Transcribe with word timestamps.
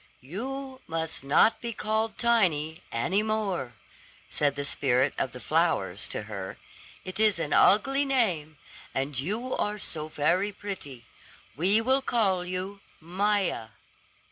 "You 0.21 0.81
must 0.87 1.23
not 1.23 1.61
be 1.61 1.73
called 1.73 2.17
Tiny 2.17 2.81
any 2.91 3.21
more," 3.21 3.73
said 4.31 4.55
the 4.55 4.65
spirit 4.65 5.13
of 5.19 5.31
the 5.31 5.39
flowers 5.39 6.09
to 6.09 6.23
her. 6.23 6.57
"It 7.05 7.19
is 7.19 7.37
an 7.37 7.53
ugly 7.53 8.03
name, 8.03 8.57
and 8.95 9.19
you 9.19 9.55
are 9.55 9.77
so 9.77 10.07
very 10.07 10.51
pretty. 10.51 11.05
We 11.55 11.81
will 11.81 12.01
call 12.01 12.43
you 12.43 12.79
Maia." 12.99 13.67